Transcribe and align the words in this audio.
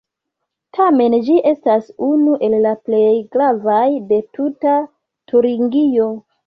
Tamen 0.77 1.15
ĝi 1.27 1.35
estas 1.49 1.91
unu 2.09 2.39
el 2.49 2.57
la 2.65 2.73
plej 2.89 3.05
gravaj 3.37 3.87
de 4.13 4.21
tuta 4.39 4.79
Turingio. 5.33 6.15